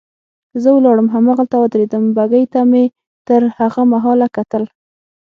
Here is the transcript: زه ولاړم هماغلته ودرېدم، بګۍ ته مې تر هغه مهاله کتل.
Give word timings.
زه 0.61 0.69
ولاړم 0.77 1.07
هماغلته 1.15 1.55
ودرېدم، 1.57 2.03
بګۍ 2.15 2.45
ته 2.53 2.59
مې 2.71 2.83
تر 3.27 3.41
هغه 3.59 3.81
مهاله 3.93 4.27
کتل. 4.37 4.63